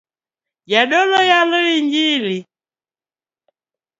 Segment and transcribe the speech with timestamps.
[0.71, 2.37] Jadolo yalo injili